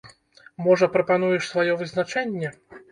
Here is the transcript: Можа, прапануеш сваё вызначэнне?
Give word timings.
Можа, 0.69 0.89
прапануеш 0.95 1.43
сваё 1.53 1.73
вызначэнне? 1.85 2.49